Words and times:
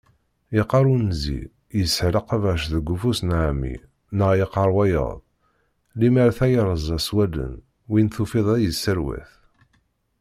Yeqqar 0.57 0.85
unzi: 0.95 1.41
Yeshel 1.79 2.15
uqabac 2.21 2.61
deg 2.73 2.85
ufus 2.93 3.19
n 3.23 3.29
Ɛemmi 3.43 3.73
neɣ 4.17 4.31
yeqqar 4.39 4.69
wayeḍ: 4.75 5.17
Limmer 5.99 6.29
tayerza 6.37 6.97
s 7.05 7.07
wallen, 7.15 7.53
win 7.91 8.07
tufiḍ 8.13 8.47
ad 8.53 8.59
yesserwet. 8.63 9.31